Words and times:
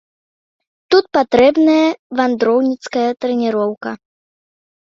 Тут 0.95 1.05
патрэбная 1.17 1.85
вандроўніцкая 2.21 3.07
трэніроўка. 3.27 3.89